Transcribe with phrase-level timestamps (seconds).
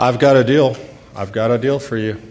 [0.00, 0.76] I've got a deal.
[1.16, 2.22] I've got a deal for you.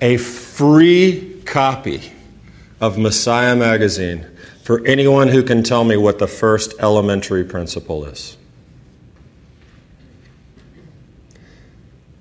[0.00, 2.12] A free copy
[2.80, 4.26] of Messiah Magazine
[4.64, 8.36] for anyone who can tell me what the first elementary principle is.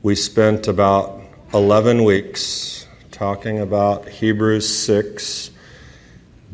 [0.04, 1.20] We spent about
[1.52, 5.50] 11 weeks talking about Hebrews 6.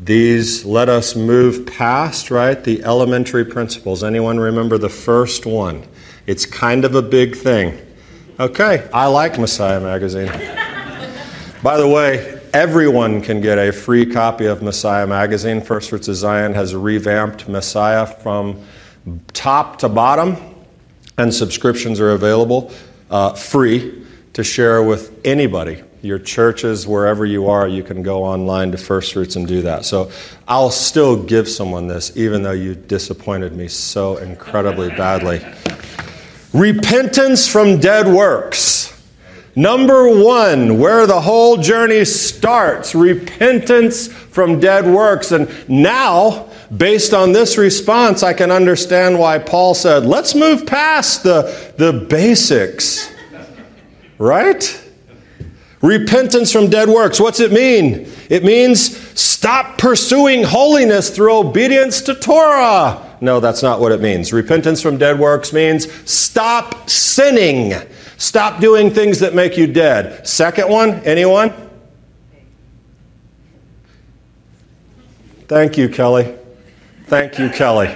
[0.02, 4.02] These let us move past, right, the elementary principles.
[4.02, 5.86] Anyone remember the first one?
[6.28, 7.80] It's kind of a big thing.
[8.38, 10.30] Okay, I like Messiah Magazine.
[11.62, 15.62] By the way, everyone can get a free copy of Messiah Magazine.
[15.62, 18.62] First Fruits of Zion has revamped Messiah from
[19.32, 20.36] top to bottom,
[21.16, 22.72] and subscriptions are available
[23.10, 25.82] uh, free to share with anybody.
[26.02, 29.86] Your churches, wherever you are, you can go online to First Fruits and do that.
[29.86, 30.12] So
[30.46, 35.42] I'll still give someone this, even though you disappointed me so incredibly badly.
[36.52, 38.94] Repentance from dead works.
[39.54, 45.32] Number one, where the whole journey starts repentance from dead works.
[45.32, 51.24] And now, based on this response, I can understand why Paul said, let's move past
[51.24, 53.12] the, the basics.
[54.16, 54.84] Right?
[55.82, 57.20] Repentance from dead works.
[57.20, 58.10] What's it mean?
[58.30, 63.07] It means stop pursuing holiness through obedience to Torah.
[63.20, 64.32] No, that's not what it means.
[64.32, 67.74] Repentance from dead works means stop sinning.
[68.16, 70.26] Stop doing things that make you dead.
[70.26, 71.52] Second one, anyone?
[75.48, 76.34] Thank you, Kelly.
[77.06, 77.88] Thank you, Kelly,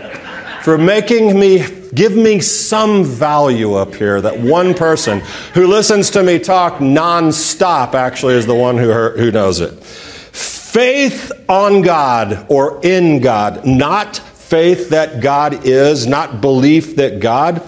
[0.63, 5.21] for making me give me some value up here that one person
[5.53, 9.73] who listens to me talk nonstop actually is the one who, who knows it.
[9.85, 14.17] Faith on God or in God, not
[14.53, 17.67] faith that God is, not belief that God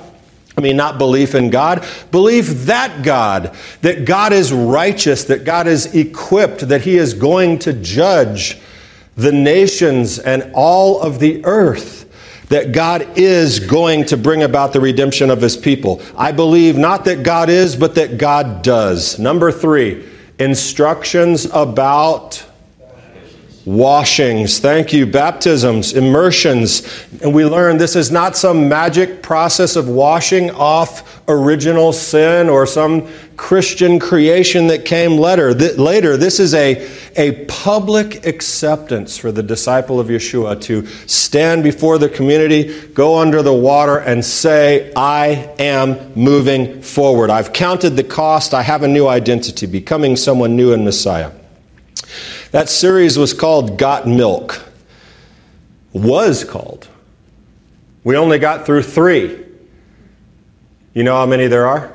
[0.57, 5.67] I mean, not belief in God, belief that God, that God is righteous, that God
[5.67, 8.59] is equipped, that He is going to judge
[9.17, 14.81] the nations and all of the earth, that God is going to bring about the
[14.81, 16.01] redemption of His people.
[16.17, 19.19] I believe not that God is, but that God does.
[19.19, 22.45] Number three, instructions about
[23.65, 24.59] washings.
[24.59, 25.07] Thank you.
[25.07, 26.83] Baptisms, immersions.
[27.23, 32.67] And we learn this is not some magic process of washing off original sin or
[32.67, 35.55] some Christian creation that came later.
[35.55, 36.17] later.
[36.17, 36.87] This is a,
[37.17, 43.43] a public acceptance for the disciple of Yeshua to stand before the community, go under
[43.43, 47.31] the water, and say, I am moving forward.
[47.31, 48.53] I've counted the cost.
[48.53, 51.33] I have a new identity, becoming someone new in Messiah.
[52.55, 54.63] That series was called Got Milk.
[55.93, 56.87] Was called.
[58.05, 59.45] We only got through three.
[60.93, 61.93] You know how many there are?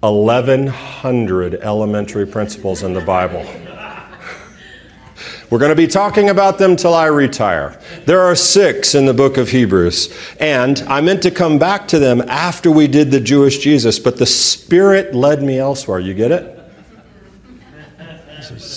[0.00, 3.44] 1,100 elementary principles in the Bible.
[5.50, 7.78] We're going to be talking about them till I retire.
[8.06, 11.98] There are six in the book of Hebrews, and I meant to come back to
[11.98, 15.98] them after we did the Jewish Jesus, but the Spirit led me elsewhere.
[15.98, 16.60] You get it?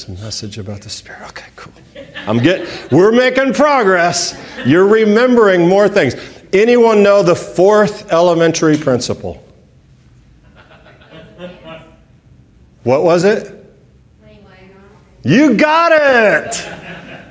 [0.08, 1.22] There's message about the Spirit.
[1.30, 1.74] Okay, cool.
[2.28, 4.40] I'm getting, we're making progress.
[4.66, 6.16] You're remembering more things.
[6.54, 9.44] Anyone know the fourth elementary principle?
[12.84, 13.52] What was it?
[15.24, 16.52] You got it.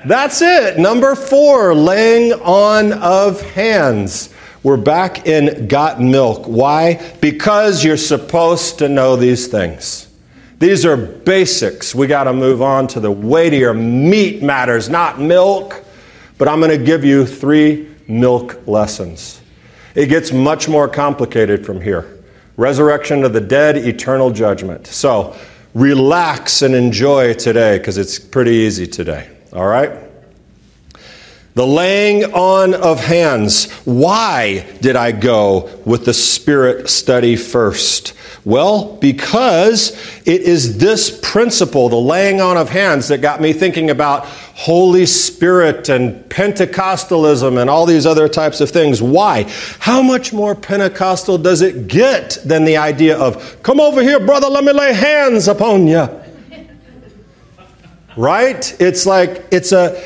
[0.04, 0.78] That's it.
[0.78, 4.34] Number four, laying on of hands.
[4.64, 6.46] We're back in got milk.
[6.46, 7.00] Why?
[7.20, 10.08] Because you're supposed to know these things.
[10.58, 11.94] These are basics.
[11.94, 15.84] We got to move on to the weightier meat matters, not milk.
[16.38, 19.40] But I'm going to give you three milk lessons.
[19.94, 22.10] It gets much more complicated from here
[22.56, 24.86] resurrection of the dead, eternal judgment.
[24.86, 25.36] So
[25.74, 29.28] relax and enjoy today because it's pretty easy today.
[29.52, 30.03] All right?
[31.54, 33.70] The laying on of hands.
[33.84, 38.12] Why did I go with the Spirit study first?
[38.44, 39.92] Well, because
[40.26, 45.06] it is this principle, the laying on of hands, that got me thinking about Holy
[45.06, 49.00] Spirit and Pentecostalism and all these other types of things.
[49.00, 49.44] Why?
[49.78, 54.48] How much more Pentecostal does it get than the idea of, come over here, brother,
[54.48, 56.08] let me lay hands upon you?
[58.16, 58.80] Right?
[58.80, 60.00] It's like, it's a,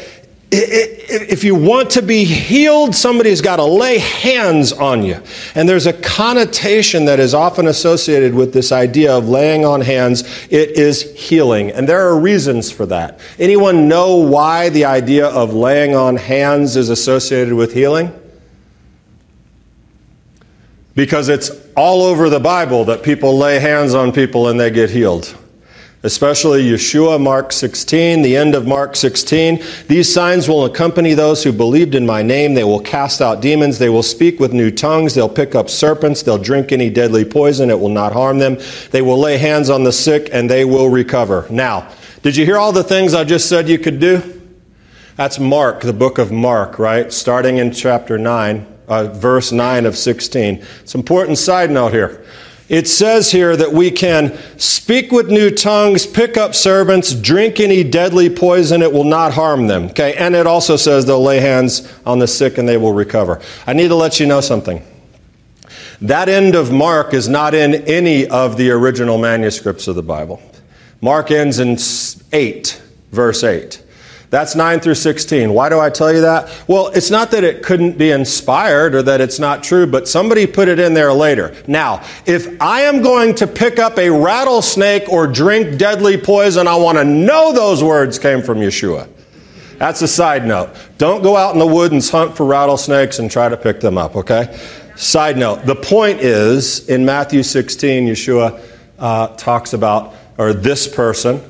[0.50, 5.20] if you want to be healed, somebody's got to lay hands on you.
[5.54, 10.22] And there's a connotation that is often associated with this idea of laying on hands.
[10.50, 11.70] It is healing.
[11.70, 13.20] And there are reasons for that.
[13.38, 18.12] Anyone know why the idea of laying on hands is associated with healing?
[20.98, 24.90] because it's all over the Bible that people lay hands on people and they get
[24.90, 25.32] healed.
[26.04, 29.60] Especially Yeshua, Mark 16, the end of Mark 16.
[29.88, 32.54] These signs will accompany those who believed in my name.
[32.54, 33.78] They will cast out demons.
[33.78, 35.14] They will speak with new tongues.
[35.14, 36.22] They'll pick up serpents.
[36.22, 37.68] They'll drink any deadly poison.
[37.68, 38.58] It will not harm them.
[38.92, 41.46] They will lay hands on the sick and they will recover.
[41.50, 41.90] Now,
[42.22, 44.40] did you hear all the things I just said you could do?
[45.16, 47.12] That's Mark, the book of Mark, right?
[47.12, 50.64] Starting in chapter 9, uh, verse 9 of 16.
[50.80, 52.24] It's an important side note here.
[52.68, 57.82] It says here that we can speak with new tongues, pick up servants, drink any
[57.82, 59.84] deadly poison, it will not harm them.
[59.86, 63.40] Okay, and it also says they'll lay hands on the sick and they will recover.
[63.66, 64.84] I need to let you know something.
[66.02, 70.40] That end of Mark is not in any of the original manuscripts of the Bible.
[71.00, 71.78] Mark ends in
[72.32, 72.82] 8,
[73.12, 73.82] verse 8.
[74.30, 75.52] That's 9 through 16.
[75.54, 76.64] Why do I tell you that?
[76.68, 80.46] Well, it's not that it couldn't be inspired or that it's not true, but somebody
[80.46, 81.54] put it in there later.
[81.66, 86.76] Now, if I am going to pick up a rattlesnake or drink deadly poison, I
[86.76, 89.08] want to know those words came from Yeshua.
[89.78, 90.70] That's a side note.
[90.98, 94.16] Don't go out in the woods hunt for rattlesnakes and try to pick them up,
[94.16, 94.58] okay?
[94.96, 95.64] Side note.
[95.64, 98.60] The point is, in Matthew 16, Yeshua
[98.98, 101.40] uh, talks about, or this person,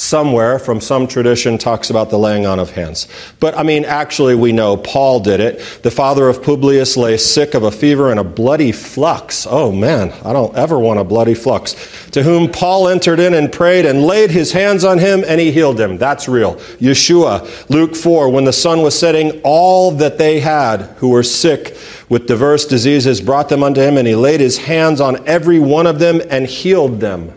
[0.00, 3.06] somewhere from some tradition talks about the laying on of hands.
[3.38, 5.58] But I mean, actually, we know Paul did it.
[5.82, 9.46] The father of Publius lay sick of a fever and a bloody flux.
[9.48, 11.74] Oh man, I don't ever want a bloody flux.
[12.12, 15.52] To whom Paul entered in and prayed and laid his hands on him and he
[15.52, 15.98] healed him.
[15.98, 16.54] That's real.
[16.80, 21.76] Yeshua, Luke 4, when the sun was setting, all that they had who were sick
[22.08, 25.86] with diverse diseases brought them unto him and he laid his hands on every one
[25.86, 27.34] of them and healed them.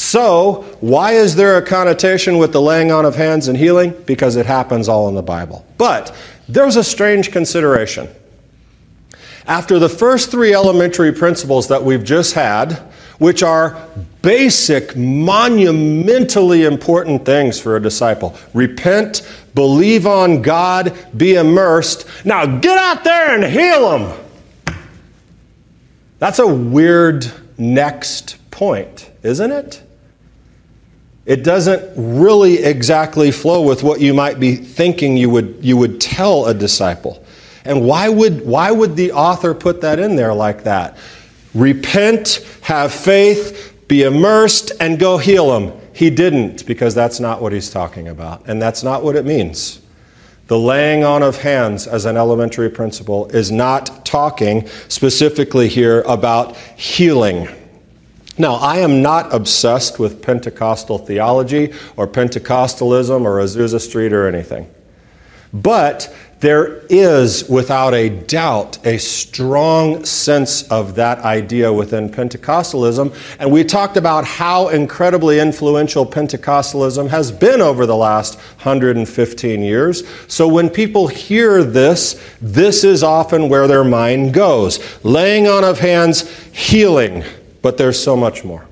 [0.00, 3.90] So, why is there a connotation with the laying on of hands and healing?
[4.06, 5.66] Because it happens all in the Bible.
[5.76, 6.16] But
[6.48, 8.08] there's a strange consideration.
[9.46, 12.78] After the first three elementary principles that we've just had,
[13.18, 13.78] which are
[14.22, 19.20] basic, monumentally important things for a disciple repent,
[19.54, 22.06] believe on God, be immersed.
[22.24, 24.18] Now get out there and heal them.
[26.18, 29.82] That's a weird next point, isn't it?
[31.26, 36.00] It doesn't really exactly flow with what you might be thinking you would, you would
[36.00, 37.24] tell a disciple.
[37.64, 40.96] And why would, why would the author put that in there like that?
[41.54, 45.78] Repent, have faith, be immersed, and go heal them.
[45.92, 48.46] He didn't, because that's not what he's talking about.
[48.46, 49.80] And that's not what it means.
[50.46, 56.56] The laying on of hands as an elementary principle is not talking specifically here about
[56.56, 57.46] healing.
[58.40, 64.66] Now, I am not obsessed with Pentecostal theology or Pentecostalism or Azusa Street or anything.
[65.52, 73.14] But there is, without a doubt, a strong sense of that idea within Pentecostalism.
[73.38, 80.02] And we talked about how incredibly influential Pentecostalism has been over the last 115 years.
[80.28, 85.78] So when people hear this, this is often where their mind goes laying on of
[85.80, 87.22] hands, healing
[87.62, 88.66] but there's so much more.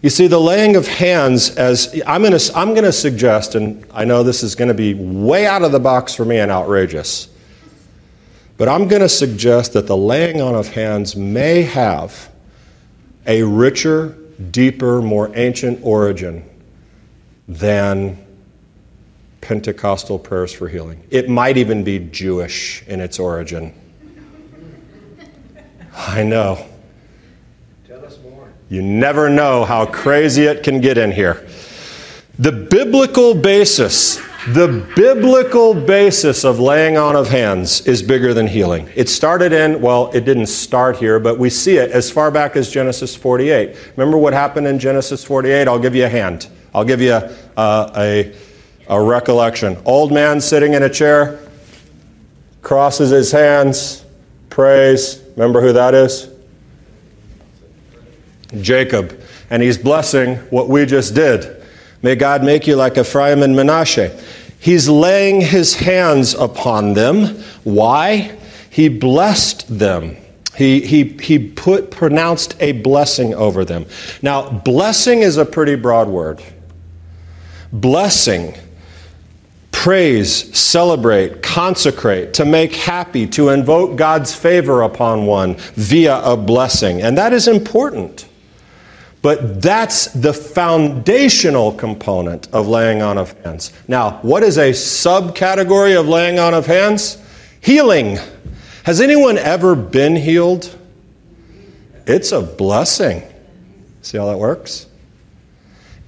[0.00, 4.04] You see, the laying of hands, as I'm going to I'm to suggest, and I
[4.04, 7.28] know this is going to be way out of the box for me and outrageous,
[8.56, 12.30] but I'm going to suggest that the laying on of hands may have
[13.26, 14.16] a richer,
[14.50, 16.48] deeper, more ancient origin
[17.48, 18.24] than
[19.40, 21.02] Pentecostal prayers for healing.
[21.10, 23.74] It might even be Jewish in its origin.
[25.96, 26.64] I know.
[28.70, 31.46] You never know how crazy it can get in here.
[32.38, 34.16] The biblical basis,
[34.48, 38.88] the biblical basis of laying on of hands is bigger than healing.
[38.94, 42.56] It started in, well, it didn't start here, but we see it as far back
[42.56, 43.74] as Genesis 48.
[43.96, 45.66] Remember what happened in Genesis 48?
[45.66, 46.48] I'll give you a hand.
[46.74, 48.34] I'll give you a, a,
[48.88, 49.78] a recollection.
[49.84, 51.40] Old man sitting in a chair,
[52.62, 54.04] crosses his hands,
[54.50, 55.22] prays.
[55.36, 56.28] Remember who that is?
[58.60, 61.62] Jacob, and he's blessing what we just did.
[62.02, 64.18] May God make you like Ephraim and Manasseh.
[64.58, 67.42] He's laying his hands upon them.
[67.64, 68.36] Why?
[68.70, 70.16] He blessed them.
[70.56, 73.86] He, he, he put, pronounced a blessing over them.
[74.22, 76.42] Now, blessing is a pretty broad word.
[77.72, 78.54] Blessing,
[79.70, 87.02] praise, celebrate, consecrate, to make happy, to invoke God's favor upon one via a blessing.
[87.02, 88.27] And that is important.
[89.20, 93.72] But that's the foundational component of laying on of hands.
[93.88, 97.18] Now, what is a subcategory of laying on of hands?
[97.60, 98.18] Healing.
[98.84, 100.74] Has anyone ever been healed?
[102.08, 103.22] it's a blessing.
[104.02, 104.86] See how that works?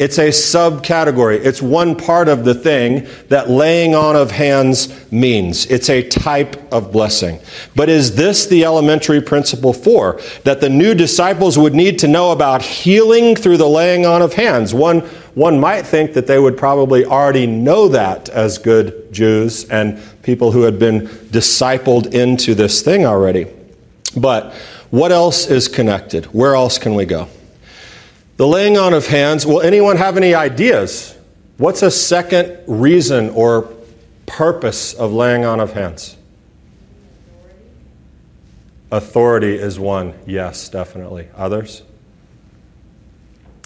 [0.00, 1.44] It's a subcategory.
[1.44, 5.66] It's one part of the thing that laying on of hands means.
[5.66, 7.38] It's a type of blessing.
[7.76, 10.18] But is this the elementary principle for?
[10.44, 14.32] That the new disciples would need to know about healing through the laying on of
[14.32, 14.72] hands?
[14.72, 15.00] One,
[15.34, 20.50] one might think that they would probably already know that as good Jews and people
[20.50, 23.48] who had been discipled into this thing already.
[24.16, 24.54] But
[24.88, 26.24] what else is connected?
[26.32, 27.28] Where else can we go?
[28.40, 31.14] The laying on of hands, will anyone have any ideas?
[31.58, 33.70] What's a second reason or
[34.24, 36.16] purpose of laying on of hands?
[38.90, 41.28] Authority is one, yes, definitely.
[41.36, 41.82] Others?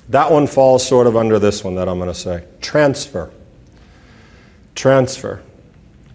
[0.08, 3.30] That one falls sort of under this one that I'm going to say transfer.
[4.74, 5.40] Transfer.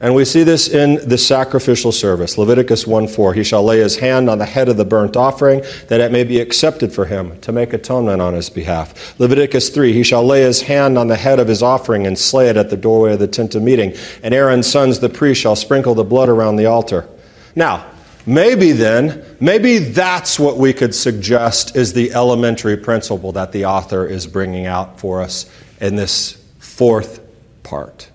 [0.02, 2.38] And we see this in the sacrificial service.
[2.38, 3.34] Leviticus 1 4.
[3.34, 6.24] He shall lay his hand on the head of the burnt offering, that it may
[6.24, 9.20] be accepted for him to make atonement on his behalf.
[9.20, 9.92] Leviticus 3.
[9.92, 12.70] He shall lay his hand on the head of his offering and slay it at
[12.70, 13.94] the doorway of the tent of meeting.
[14.24, 17.06] And Aaron's sons, the priest, shall sprinkle the blood around the altar.
[17.54, 17.86] Now,
[18.26, 24.06] maybe then, maybe that's what we could suggest is the elementary principle that the author
[24.06, 25.52] is bringing out for us
[25.82, 27.20] in this fourth
[27.64, 28.09] part.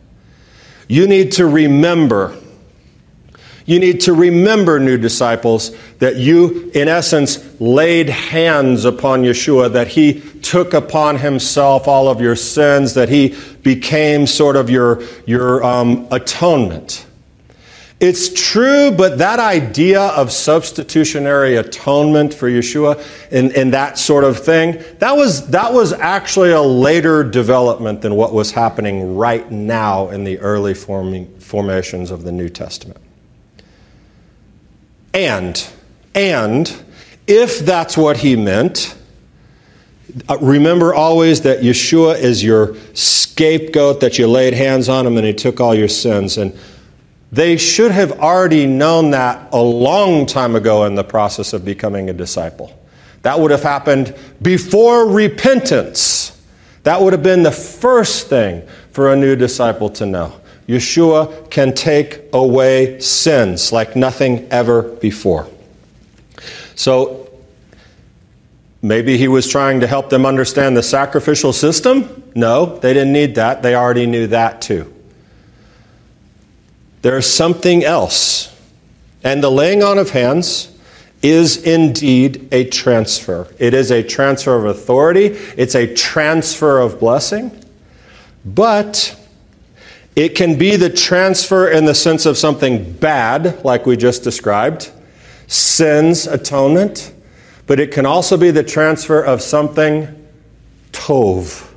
[0.88, 2.36] You need to remember.
[3.66, 9.88] You need to remember, new disciples, that you, in essence, laid hands upon Yeshua, that
[9.88, 15.64] he took upon himself all of your sins, that he became sort of your, your
[15.64, 17.06] um, atonement.
[18.00, 24.38] It's true, but that idea of substitutionary atonement for Yeshua and, and, that sort of
[24.38, 30.10] thing, that was, that was actually a later development than what was happening right now
[30.10, 33.00] in the early forming, formations of the New Testament.
[35.14, 35.66] And,
[36.14, 36.84] and,
[37.26, 38.96] if that's what he meant,
[40.28, 45.26] uh, remember always that Yeshua is your scapegoat, that you laid hands on him and
[45.26, 46.36] he took all your sins.
[46.36, 46.56] And
[47.34, 52.08] they should have already known that a long time ago in the process of becoming
[52.08, 52.72] a disciple.
[53.22, 56.40] That would have happened before repentance.
[56.84, 58.62] That would have been the first thing
[58.92, 60.40] for a new disciple to know.
[60.68, 65.48] Yeshua can take away sins like nothing ever before.
[66.76, 67.28] So
[68.80, 72.22] maybe he was trying to help them understand the sacrificial system?
[72.36, 73.62] No, they didn't need that.
[73.62, 74.93] They already knew that too.
[77.04, 78.50] There's something else.
[79.22, 80.74] And the laying on of hands
[81.20, 83.46] is indeed a transfer.
[83.58, 85.26] It is a transfer of authority,
[85.58, 87.62] it's a transfer of blessing,
[88.42, 89.20] but
[90.16, 94.90] it can be the transfer in the sense of something bad, like we just described,
[95.46, 97.12] sin's atonement,
[97.66, 100.26] but it can also be the transfer of something
[100.92, 101.70] tov,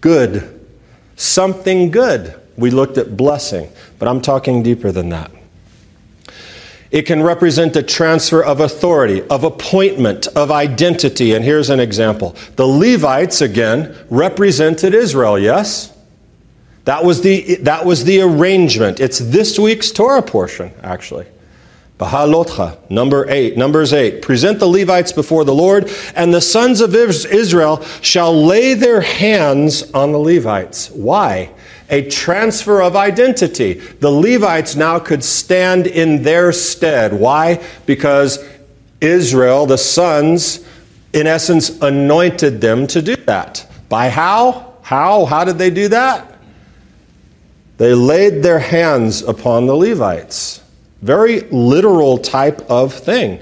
[0.00, 0.68] good,
[1.14, 2.34] something good.
[2.56, 5.30] We looked at blessing, but I'm talking deeper than that.
[6.90, 11.34] It can represent a transfer of authority, of appointment, of identity.
[11.34, 12.34] And here's an example.
[12.56, 15.94] The Levites, again, represented Israel, yes?
[16.84, 19.00] That was the, that was the arrangement.
[19.00, 21.26] It's this week's Torah portion, actually.
[21.98, 24.22] Bahalotcha, number eight, Numbers eight.
[24.22, 29.90] Present the Levites before the Lord, and the sons of Israel shall lay their hands
[29.92, 30.90] on the Levites.
[30.92, 31.50] Why?
[31.90, 33.74] A transfer of identity.
[33.74, 37.14] The Levites now could stand in their stead.
[37.14, 37.64] Why?
[37.86, 38.44] Because
[39.00, 40.64] Israel, the sons,
[41.12, 43.66] in essence, anointed them to do that.
[43.88, 44.74] By how?
[44.82, 45.24] How?
[45.24, 46.36] How did they do that?
[47.78, 50.62] They laid their hands upon the Levites.
[51.00, 53.40] Very literal type of thing.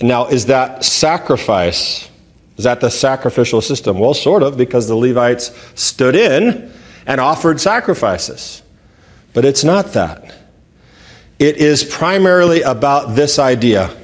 [0.00, 2.08] Now, is that sacrifice?
[2.56, 3.98] Is that the sacrificial system?
[3.98, 6.72] Well, sort of, because the Levites stood in
[7.06, 8.62] and offered sacrifices.
[9.32, 10.34] But it's not that.
[11.38, 13.94] It is primarily about this idea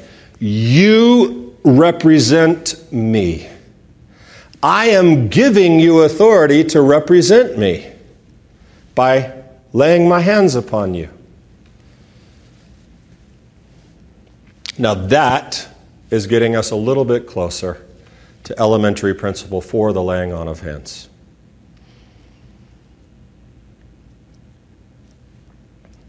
[0.40, 3.46] you represent me.
[4.62, 7.92] I am giving you authority to represent me
[8.94, 9.34] by
[9.72, 11.10] laying my hands upon you.
[14.78, 15.68] Now, that
[16.10, 17.86] is getting us a little bit closer
[18.50, 21.08] to elementary principle for the laying on of hands.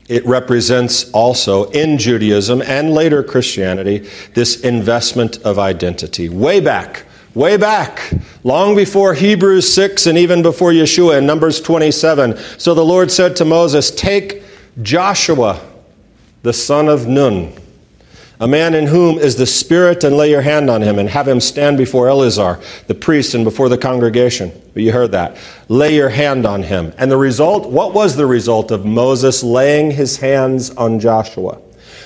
[0.10, 6.28] It represents also in Judaism and later Christianity this investment of identity.
[6.30, 8.12] Way back, Way back,
[8.44, 12.38] long before Hebrews 6 and even before Yeshua in Numbers 27.
[12.58, 14.44] So the Lord said to Moses, Take
[14.82, 15.62] Joshua,
[16.44, 17.54] the son of Nun,
[18.42, 21.28] a man in whom is the Spirit, and lay your hand on him, and have
[21.28, 24.52] him stand before Eleazar, the priest, and before the congregation.
[24.74, 25.38] But you heard that.
[25.70, 26.92] Lay your hand on him.
[26.98, 31.62] And the result, what was the result of Moses laying his hands on Joshua?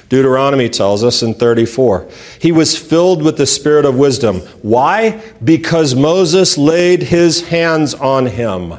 [0.09, 2.09] Deuteronomy tells us in 34.
[2.37, 4.41] He was filled with the spirit of wisdom.
[4.61, 5.23] Why?
[5.41, 8.73] Because Moses laid his hands on him.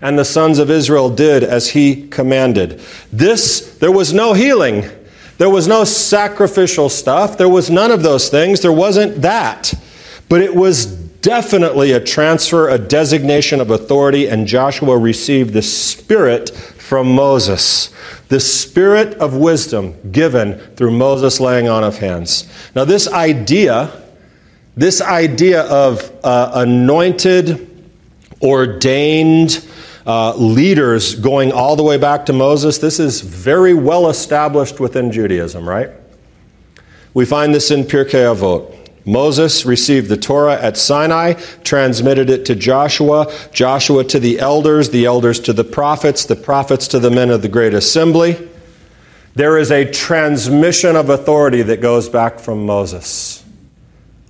[0.00, 2.80] And the sons of Israel did as he commanded.
[3.12, 4.90] This, there was no healing.
[5.38, 7.36] There was no sacrificial stuff.
[7.36, 8.60] There was none of those things.
[8.60, 9.74] There wasn't that.
[10.28, 16.50] But it was definitely a transfer, a designation of authority, and Joshua received the Spirit
[16.50, 17.92] from Moses.
[18.28, 22.48] The Spirit of wisdom given through Moses laying on of hands.
[22.74, 24.02] Now, this idea,
[24.76, 27.90] this idea of uh, anointed,
[28.40, 29.66] ordained,
[30.06, 35.10] uh, leaders going all the way back to Moses, this is very well established within
[35.10, 35.90] Judaism, right?
[37.12, 38.74] We find this in Pirkei Avot.
[39.04, 45.04] Moses received the Torah at Sinai, transmitted it to Joshua, Joshua to the elders, the
[45.04, 48.48] elders to the prophets, the prophets to the men of the great assembly.
[49.34, 53.44] There is a transmission of authority that goes back from Moses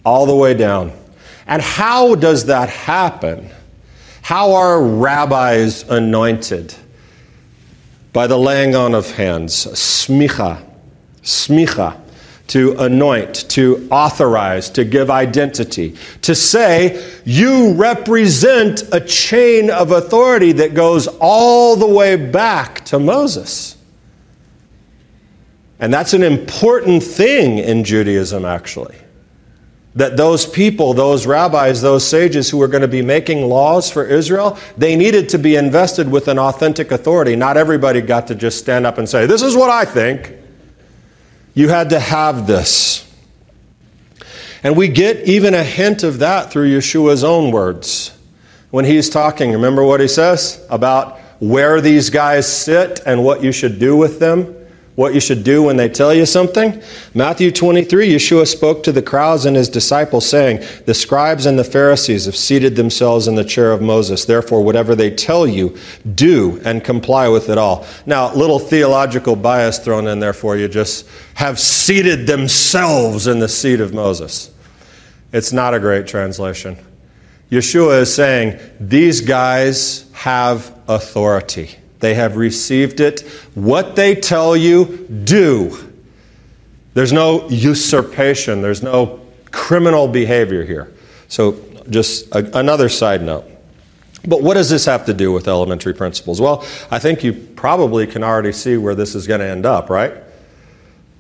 [0.05, 0.93] all the way down.
[1.47, 3.51] And how does that happen?
[4.27, 6.75] How are rabbis anointed?
[8.13, 9.55] By the laying on of hands.
[9.55, 10.69] Smicha.
[11.23, 12.01] Smicha.
[12.49, 15.95] To anoint, to authorize, to give identity.
[16.23, 22.99] To say, you represent a chain of authority that goes all the way back to
[22.99, 23.77] Moses.
[25.79, 28.97] And that's an important thing in Judaism, actually
[29.97, 34.05] that those people, those rabbis, those sages who were going to be making laws for
[34.05, 37.35] Israel, they needed to be invested with an authentic authority.
[37.35, 40.33] Not everybody got to just stand up and say, This is what I think.
[41.55, 43.03] You had to have this.
[44.63, 48.17] And we get even a hint of that through Yeshua's own words.
[48.71, 53.53] When he's talking, remember what he says about where these guys sit and what you
[53.53, 54.55] should do with them?
[54.97, 56.83] What you should do when they tell you something?
[57.15, 61.65] Matthew 23, Yeshua spoke to the crowds and his disciples, saying, The scribes and the
[61.65, 64.25] Pharisees have seated themselves in the chair of Moses.
[64.25, 65.77] Therefore, whatever they tell you,
[66.15, 67.87] do and comply with it all.
[68.07, 73.49] Now, little theological bias thrown in there for you, just have seated themselves in the
[73.49, 74.51] seat of Moses.
[75.31, 76.79] It's not a great translation.
[77.51, 81.77] Yeshua is saying, These guys have authority.
[82.07, 83.23] They have received it.
[83.55, 85.77] What they tell you, do.
[86.95, 90.95] There's no usurpation, there's no criminal behavior here.
[91.27, 93.45] So, just a, another side note.
[94.25, 96.41] But what does this have to do with elementary principles?
[96.41, 99.91] Well, I think you probably can already see where this is going to end up,
[99.91, 100.15] right?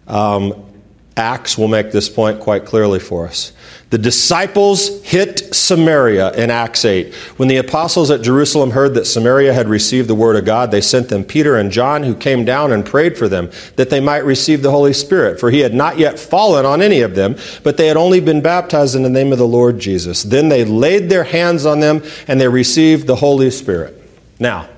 [0.06, 0.72] Um,
[1.16, 3.52] Acts will make this point quite clearly for us.
[3.88, 7.14] The disciples hit Samaria in Acts 8.
[7.36, 10.80] When the apostles at Jerusalem heard that Samaria had received the word of God, they
[10.80, 14.24] sent them Peter and John, who came down and prayed for them that they might
[14.24, 15.38] receive the Holy Spirit.
[15.38, 18.40] For he had not yet fallen on any of them, but they had only been
[18.40, 20.24] baptized in the name of the Lord Jesus.
[20.24, 24.02] Then they laid their hands on them and they received the Holy Spirit.
[24.40, 24.68] Now,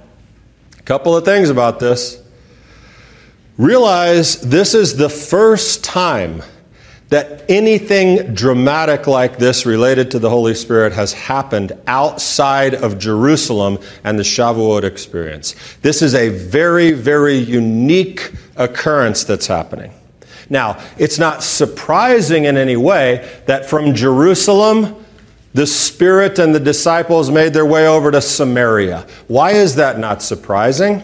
[0.78, 2.22] a couple of things about this.
[3.56, 6.42] Realize this is the first time
[7.08, 13.78] that anything dramatic like this related to the Holy Spirit has happened outside of Jerusalem
[14.04, 15.54] and the Shavuot experience.
[15.80, 19.92] This is a very, very unique occurrence that's happening.
[20.50, 25.04] Now, it's not surprising in any way that from Jerusalem,
[25.54, 29.06] the Spirit and the disciples made their way over to Samaria.
[29.28, 31.02] Why is that not surprising?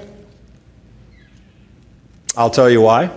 [2.37, 3.11] I'll tell you why.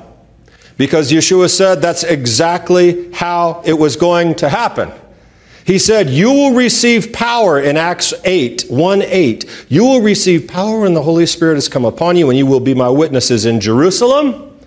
[0.77, 4.91] Because Yeshua said that's exactly how it was going to happen.
[5.65, 9.65] He said, You will receive power in Acts 8, 1 8.
[9.67, 12.61] You will receive power when the Holy Spirit has come upon you, and you will
[12.61, 14.57] be my witnesses in Jerusalem,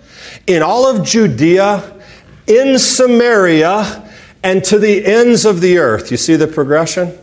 [0.45, 1.99] in all of Judea,
[2.45, 4.11] in Samaria,
[4.43, 6.11] and to the ends of the earth.
[6.11, 7.17] You see the progression?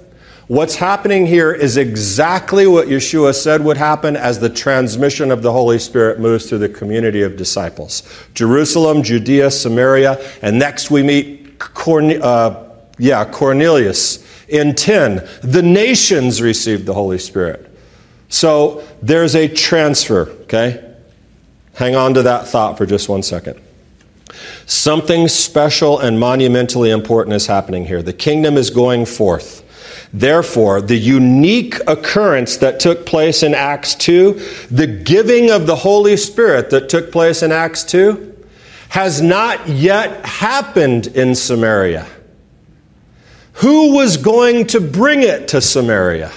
[0.49, 5.53] What's happening here is exactly what Yeshua said would happen as the transmission of the
[5.53, 11.61] Holy Spirit moves through the community of disciples Jerusalem, Judea, Samaria, and next we meet
[11.87, 12.65] uh,
[12.97, 15.29] yeah, Cornelius in 10.
[15.43, 17.71] The nations received the Holy Spirit.
[18.31, 20.95] So there's a transfer, okay?
[21.75, 23.61] Hang on to that thought for just one second.
[24.65, 28.03] Something special and monumentally important is happening here.
[28.03, 29.58] The kingdom is going forth.
[30.13, 34.41] Therefore, the unique occurrence that took place in Acts 2,
[34.71, 38.37] the giving of the Holy Spirit that took place in Acts 2,
[38.91, 42.07] has not yet happened in Samaria.
[43.55, 46.33] Who was going to bring it to Samaria?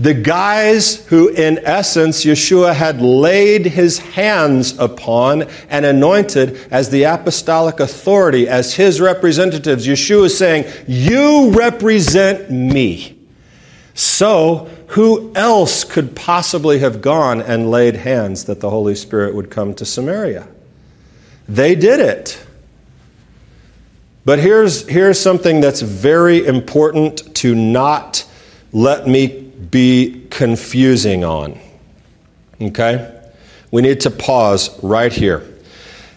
[0.00, 7.02] The guys who, in essence, Yeshua had laid his hands upon and anointed as the
[7.02, 9.86] apostolic authority, as his representatives.
[9.86, 13.18] Yeshua is saying, You represent me.
[13.92, 19.50] So, who else could possibly have gone and laid hands that the Holy Spirit would
[19.50, 20.48] come to Samaria?
[21.46, 22.42] They did it.
[24.24, 28.24] But here's, here's something that's very important to not
[28.72, 29.39] let me
[29.70, 31.58] be confusing on.
[32.60, 33.20] Okay?
[33.70, 35.46] We need to pause right here.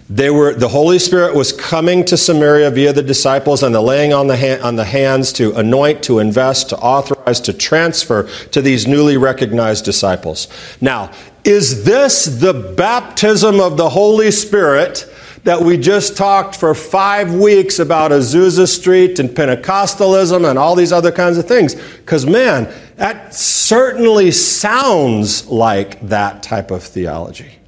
[0.09, 4.13] They were, the Holy Spirit was coming to Samaria via the disciples and the laying
[4.13, 8.85] on the, on the hands to anoint, to invest, to authorize, to transfer to these
[8.85, 10.49] newly recognized disciples.
[10.81, 11.11] Now,
[11.45, 15.09] is this the baptism of the Holy Spirit
[15.45, 20.91] that we just talked for five weeks about Azusa Street and Pentecostalism and all these
[20.91, 21.75] other kinds of things?
[21.75, 27.59] Because, man, that certainly sounds like that type of theology.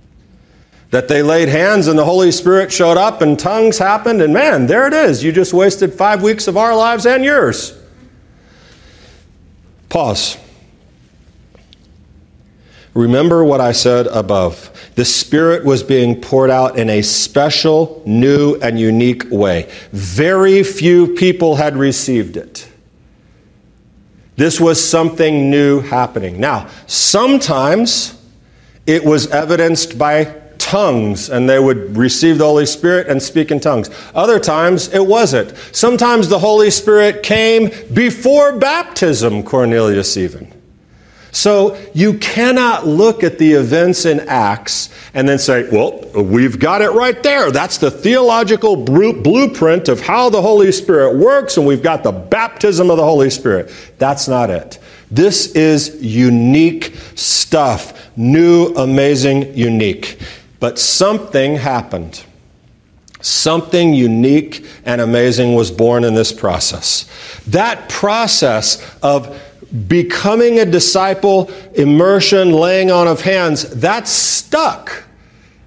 [0.92, 4.68] That they laid hands and the Holy Spirit showed up and tongues happened, and man,
[4.68, 5.24] there it is.
[5.24, 7.78] You just wasted five weeks of our lives and yours.
[9.90, 10.38] Pause.
[12.94, 14.72] Remember what I said above.
[14.96, 19.70] The Spirit was being poured out in a special, new, and unique way.
[19.92, 22.70] Very few people had received it.
[24.36, 26.40] This was something new happening.
[26.40, 28.22] Now, sometimes
[28.86, 30.26] it was evidenced by
[30.58, 33.90] tongues and they would receive the Holy Spirit and speak in tongues.
[34.14, 35.56] Other times it wasn't.
[35.72, 40.52] Sometimes the Holy Spirit came before baptism, Cornelius even.
[41.36, 46.82] So you cannot look at the events in Acts and then say, well, we've got
[46.82, 47.52] it right there.
[47.52, 52.90] That's the theological blueprint of how the Holy Spirit works, and we've got the baptism
[52.90, 53.70] of the Holy Spirit.
[53.98, 54.80] That's not it.
[55.12, 58.16] This is unique stuff.
[58.16, 60.18] New, amazing, unique.
[60.62, 62.24] But something happened.
[63.20, 67.10] Something unique and amazing was born in this process.
[67.48, 69.42] That process of
[69.88, 75.04] becoming a disciple, immersion, laying on of hands, that stuck.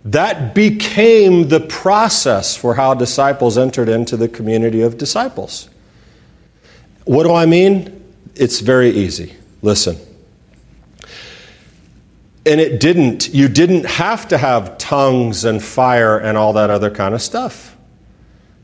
[0.04, 5.68] That became the process for how disciples entered into the community of disciples.
[7.04, 8.04] What do I mean?
[8.34, 9.34] It's very easy.
[9.62, 9.96] Listen.
[12.46, 16.90] And it didn't, you didn't have to have tongues and fire and all that other
[16.90, 17.76] kind of stuff.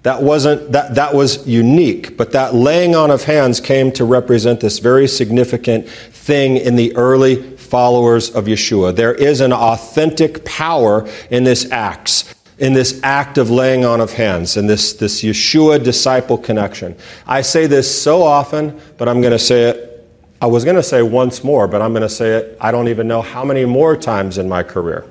[0.04, 4.60] That wasn't that that was unique, but that laying on of hands came to represent
[4.60, 8.94] this very significant thing in the early followers of Yeshua.
[8.94, 14.12] There is an authentic power in this acts, in this act of laying on of
[14.12, 16.94] hands, in this, this Yeshua disciple connection.
[17.26, 20.06] I say this so often, but I'm going to say it.
[20.42, 22.88] I was going to say once more, but I'm going to say it I don't
[22.88, 25.06] even know how many more times in my career.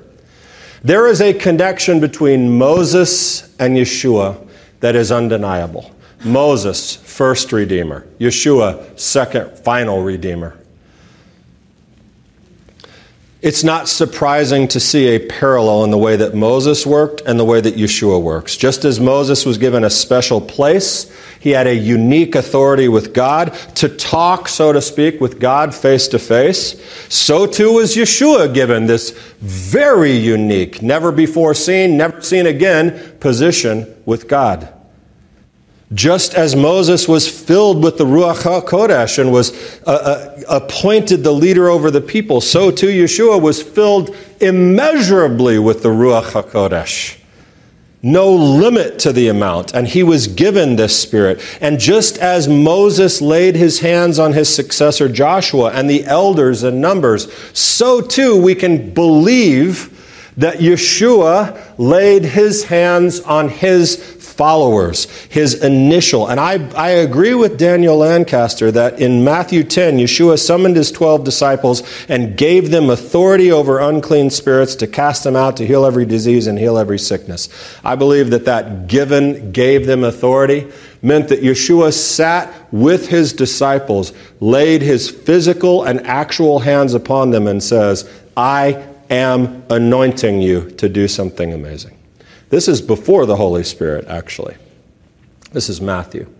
[0.84, 4.43] There is a connection between Moses and Yeshua
[4.84, 5.90] that is undeniable.
[6.26, 8.06] Moses, first Redeemer.
[8.18, 10.58] Yeshua, second, final Redeemer.
[13.44, 17.44] It's not surprising to see a parallel in the way that Moses worked and the
[17.44, 18.56] way that Yeshua works.
[18.56, 23.52] Just as Moses was given a special place, he had a unique authority with God
[23.74, 26.82] to talk, so to speak, with God face to face.
[27.10, 33.94] So too was Yeshua given this very unique, never before seen, never seen again position
[34.06, 34.72] with God.
[35.92, 41.32] Just as Moses was filled with the Ruach HaKodesh and was uh, uh, appointed the
[41.32, 47.18] leader over the people, so too Yeshua was filled immeasurably with the Ruach HaKodesh.
[48.04, 49.72] No limit to the amount.
[49.72, 51.40] And he was given this spirit.
[51.62, 56.82] And just as Moses laid his hands on his successor Joshua and the elders in
[56.82, 59.90] numbers, so too we can believe
[60.36, 63.96] that Yeshua laid his hands on his
[64.36, 66.28] followers, his initial.
[66.28, 71.24] And I, I agree with Daniel Lancaster that in Matthew 10, Yeshua summoned his 12
[71.24, 76.04] disciples and gave them authority over unclean spirits to cast them out, to heal every
[76.04, 77.48] disease and heal every sickness.
[77.84, 80.70] I believe that that given, gave them authority
[81.02, 87.46] meant that Yeshua sat with his disciples, laid his physical and actual hands upon them,
[87.46, 91.96] and says, I am anointing you to do something amazing.
[92.50, 94.56] This is before the Holy Spirit, actually.
[95.52, 96.32] This is Matthew.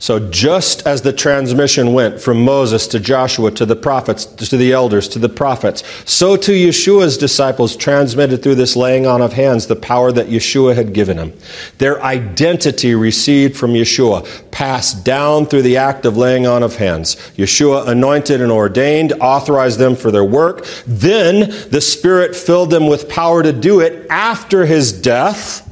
[0.00, 4.72] So, just as the transmission went from Moses to Joshua to the prophets to the
[4.72, 9.66] elders to the prophets, so too Yeshua's disciples transmitted through this laying on of hands
[9.66, 11.34] the power that Yeshua had given them.
[11.76, 17.16] Their identity received from Yeshua passed down through the act of laying on of hands.
[17.36, 20.64] Yeshua anointed and ordained, authorized them for their work.
[20.86, 25.66] Then the Spirit filled them with power to do it after his death.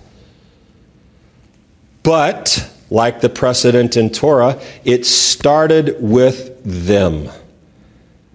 [2.03, 7.29] But like the precedent in Torah, it started with them.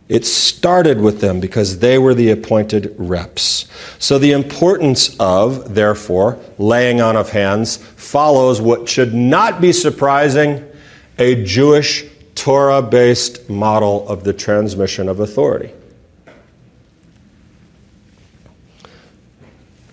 [0.09, 3.65] It started with them because they were the appointed reps.
[3.99, 10.63] So the importance of, therefore, laying on of hands follows what should not be surprising
[11.17, 15.71] a Jewish Torah based model of the transmission of authority.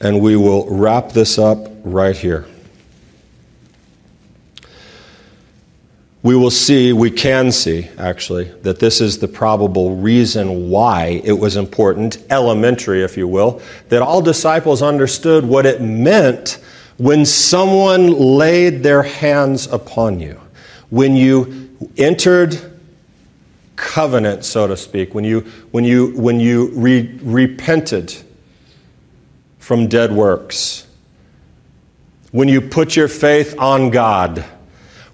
[0.01, 2.46] And we will wrap this up right here.
[6.22, 11.33] We will see, we can see actually, that this is the probable reason why it
[11.33, 16.59] was important, elementary, if you will, that all disciples understood what it meant
[16.98, 20.38] when someone laid their hands upon you.
[20.90, 22.59] When you entered
[23.76, 28.14] covenant, so to speak, when you, when you, when you re- repented
[29.59, 30.87] from dead works,
[32.33, 34.44] when you put your faith on God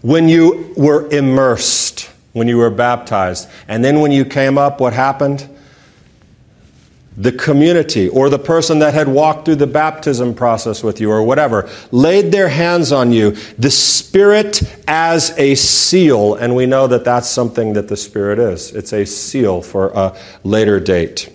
[0.02, 4.92] when you were immersed, when you were baptized, and then when you came up, what
[4.92, 5.48] happened?
[7.16, 11.22] The community or the person that had walked through the baptism process with you or
[11.22, 13.30] whatever laid their hands on you.
[13.58, 18.70] The Spirit as a seal, and we know that that's something that the Spirit is.
[18.72, 21.32] It's a seal for a later date.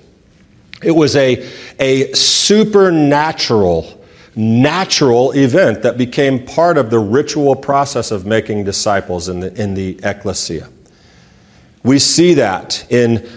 [0.84, 4.01] It was a, a supernatural
[4.36, 9.74] natural event that became part of the ritual process of making disciples in the, in
[9.74, 10.70] the ecclesia.
[11.84, 13.28] We see that in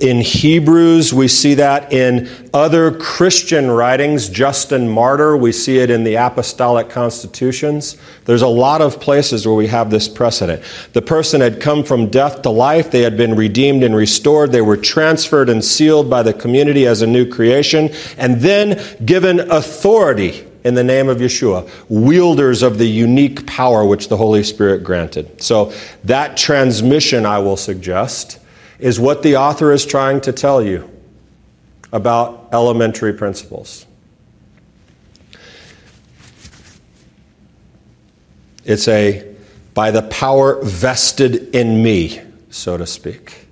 [0.00, 4.28] in Hebrews, we see that in other Christian writings.
[4.28, 7.96] Justin Martyr, we see it in the apostolic constitutions.
[8.24, 10.62] There's a lot of places where we have this precedent.
[10.92, 14.62] The person had come from death to life, they had been redeemed and restored, they
[14.62, 20.46] were transferred and sealed by the community as a new creation, and then given authority
[20.62, 25.42] in the name of Yeshua, wielders of the unique power which the Holy Spirit granted.
[25.42, 25.72] So,
[26.04, 28.37] that transmission, I will suggest,
[28.78, 30.90] is what the author is trying to tell you
[31.92, 33.86] about elementary principles.
[38.64, 39.34] It's a
[39.74, 43.46] by the power vested in me, so to speak.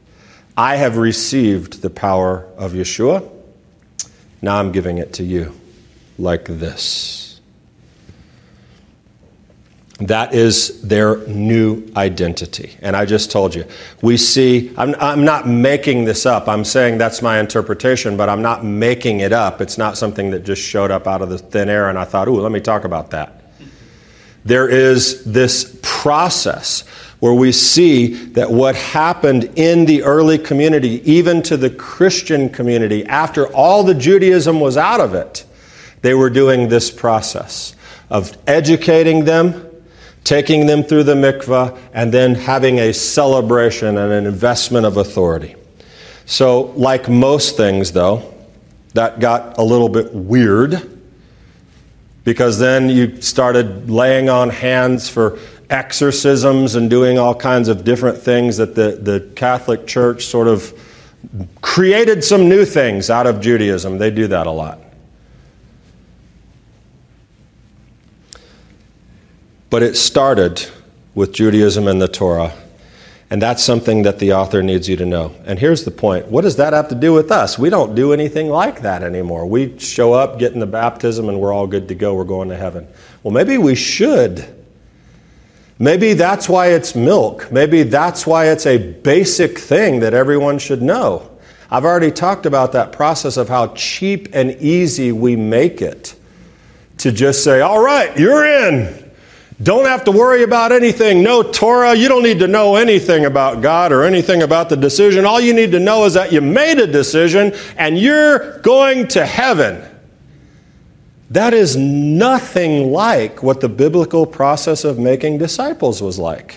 [0.56, 3.30] I have received the power of Yeshua.
[4.42, 5.54] Now I'm giving it to you
[6.18, 7.25] like this.
[9.98, 12.76] That is their new identity.
[12.82, 13.64] And I just told you.
[14.02, 16.48] We see, I'm, I'm, not making this up.
[16.48, 19.62] I'm saying that's my interpretation, but I'm not making it up.
[19.62, 22.28] It's not something that just showed up out of the thin air and I thought,
[22.28, 23.42] ooh, let me talk about that.
[24.44, 26.86] There is this process
[27.20, 33.06] where we see that what happened in the early community, even to the Christian community,
[33.06, 35.44] after all the Judaism was out of it,
[36.02, 37.74] they were doing this process
[38.10, 39.65] of educating them
[40.26, 45.54] taking them through the mikvah, and then having a celebration and an investment of authority.
[46.24, 48.34] So, like most things, though,
[48.94, 50.98] that got a little bit weird
[52.24, 55.38] because then you started laying on hands for
[55.70, 60.72] exorcisms and doing all kinds of different things that the, the Catholic Church sort of
[61.62, 63.98] created some new things out of Judaism.
[63.98, 64.80] They do that a lot.
[69.70, 70.66] But it started
[71.14, 72.52] with Judaism and the Torah.
[73.28, 75.34] And that's something that the author needs you to know.
[75.44, 77.58] And here's the point what does that have to do with us?
[77.58, 79.46] We don't do anything like that anymore.
[79.46, 82.14] We show up, get in the baptism, and we're all good to go.
[82.14, 82.86] We're going to heaven.
[83.22, 84.46] Well, maybe we should.
[85.78, 87.50] Maybe that's why it's milk.
[87.50, 91.30] Maybe that's why it's a basic thing that everyone should know.
[91.68, 96.14] I've already talked about that process of how cheap and easy we make it
[96.98, 99.05] to just say, all right, you're in.
[99.62, 101.22] Don't have to worry about anything.
[101.22, 101.94] No Torah.
[101.94, 105.24] You don't need to know anything about God or anything about the decision.
[105.24, 109.24] All you need to know is that you made a decision and you're going to
[109.24, 109.82] heaven.
[111.30, 116.56] That is nothing like what the biblical process of making disciples was like.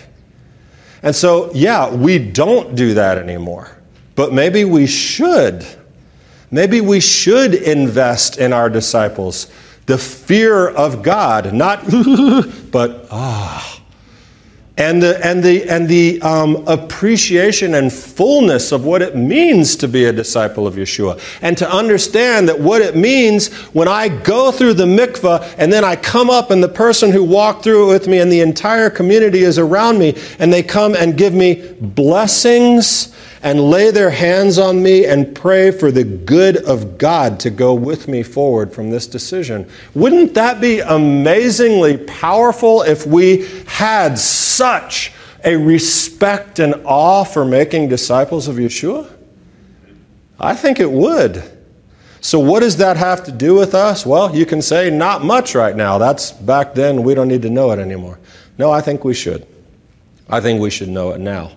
[1.02, 3.76] And so, yeah, we don't do that anymore.
[4.14, 5.66] But maybe we should.
[6.50, 9.50] Maybe we should invest in our disciples
[9.86, 11.84] the fear of God, not,
[12.70, 13.80] but ah,
[14.80, 19.86] and the, and the, and the um, appreciation and fullness of what it means to
[19.86, 21.20] be a disciple of Yeshua.
[21.42, 25.84] And to understand that what it means when I go through the mikvah and then
[25.84, 28.88] I come up and the person who walked through it with me and the entire
[28.88, 34.58] community is around me and they come and give me blessings and lay their hands
[34.58, 38.90] on me and pray for the good of God to go with me forward from
[38.90, 39.68] this decision.
[39.94, 47.88] Wouldn't that be amazingly powerful if we had such a respect and awe for making
[47.88, 49.10] disciples of Yeshua?
[50.38, 51.42] I think it would.
[52.22, 54.04] So, what does that have to do with us?
[54.04, 55.96] Well, you can say not much right now.
[55.96, 57.02] That's back then.
[57.02, 58.18] We don't need to know it anymore.
[58.58, 59.46] No, I think we should.
[60.28, 61.52] I think we should know it now.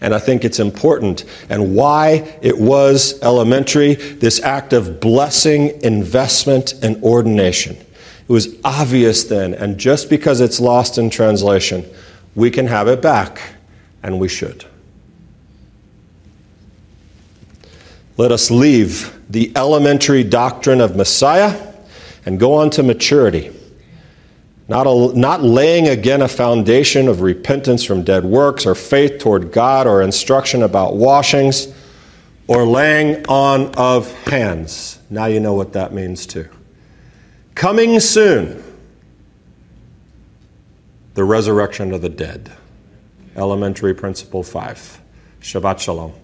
[0.00, 1.24] And I think it's important.
[1.48, 7.76] And why it was elementary this act of blessing, investment, and ordination.
[7.76, 11.84] It was obvious then, and just because it's lost in translation,
[12.34, 13.40] we can have it back,
[14.02, 14.64] and we should.
[18.16, 21.74] Let us leave the elementary doctrine of Messiah
[22.24, 23.50] and go on to maturity
[24.70, 29.50] not, a, not laying again a foundation of repentance from dead works or faith toward
[29.50, 31.74] God or instruction about washings
[32.46, 35.00] or laying on of hands.
[35.10, 36.48] Now you know what that means too.
[37.56, 38.62] Coming soon,
[41.14, 42.52] the resurrection of the dead.
[43.34, 45.00] Elementary Principle 5.
[45.40, 46.19] Shabbat Shalom.